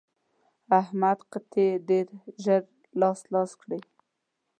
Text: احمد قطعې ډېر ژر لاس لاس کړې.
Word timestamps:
احمد 0.79 1.19
قطعې 1.31 1.69
ډېر 1.89 2.05
ژر 2.43 2.61
لاس 2.99 3.19
لاس 3.33 3.51
کړې. 3.61 3.79